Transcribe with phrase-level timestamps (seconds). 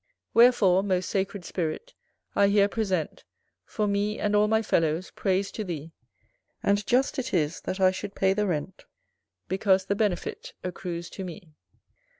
[0.33, 1.93] Wherefore, most sacred Spirit!
[2.35, 3.23] I here present,
[3.65, 5.91] For me, and all my fellows, praise to thee;
[6.63, 8.85] And just it is, that I should pay the rent,
[9.47, 11.53] Because the benefit accrues to me.